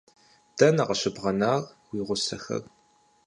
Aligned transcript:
Дэнэ 0.57 0.83
къыщыбгъэнар 0.87 1.61
уи 1.89 1.99
гъусэхэр? 2.07 2.63